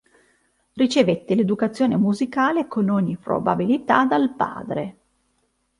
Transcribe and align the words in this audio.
Ricevette 0.73 1.35
l'educazione 1.35 1.95
musicale 1.95 2.65
con 2.67 2.89
ogni 2.89 3.17
probabilità 3.17 4.03
dal 4.03 4.33
padre. 4.35 4.97